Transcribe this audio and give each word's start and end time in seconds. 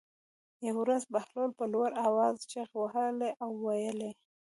یوه 0.67 0.77
ورځ 0.83 1.01
بهلول 1.13 1.51
په 1.59 1.65
لوړ 1.73 1.89
آواز 2.07 2.35
چغې 2.51 2.75
وهلې 2.81 3.29
او 3.43 3.49
ویلې 3.65 4.09
یې. 4.11 4.11